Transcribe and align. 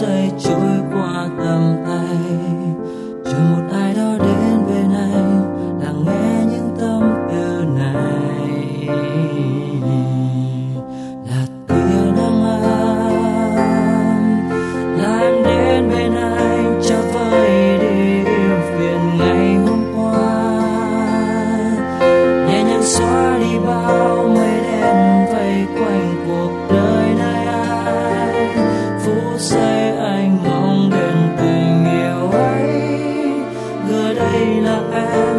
say 0.00 0.32
joy 0.38 0.79
and 34.92 35.29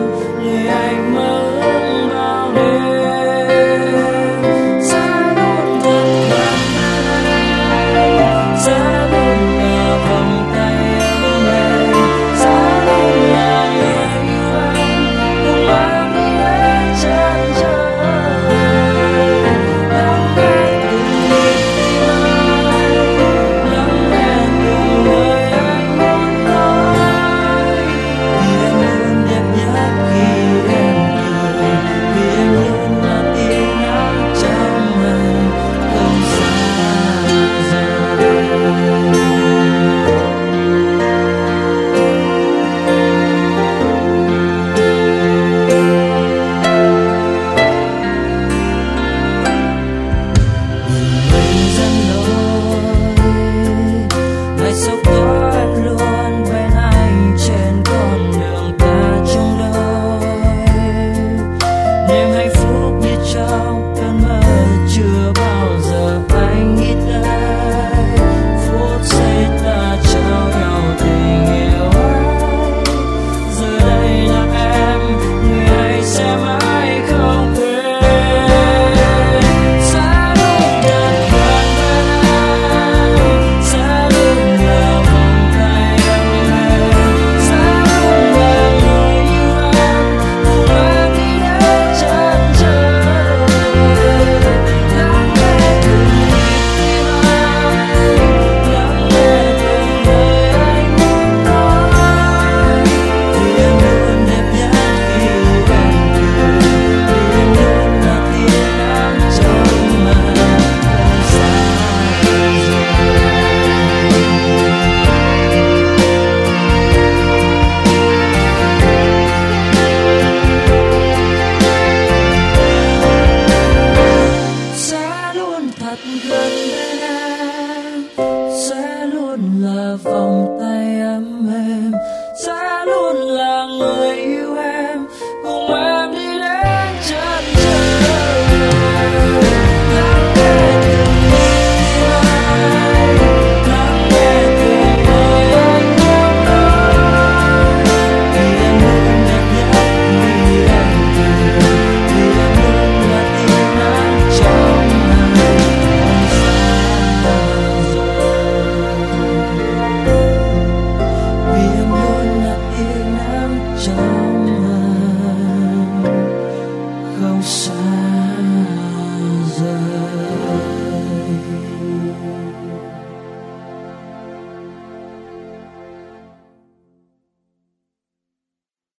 vòng 130.03 130.57
tay 130.59 130.99
ấm 130.99 131.40